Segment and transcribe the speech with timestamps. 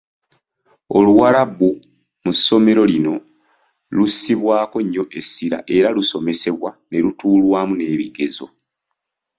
[0.97, 1.69] Oluwarabu
[2.23, 3.15] mu ssomero lino
[3.95, 8.45] lussibwako nnyo essira era lusomesebwa ne lutuulwamu n'ebigezo.